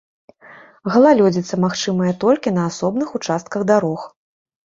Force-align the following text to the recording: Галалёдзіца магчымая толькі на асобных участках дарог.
Галалёдзіца 0.93 1.59
магчымая 1.65 2.13
толькі 2.23 2.53
на 2.57 2.63
асобных 2.71 3.07
участках 3.19 3.61
дарог. 3.73 4.01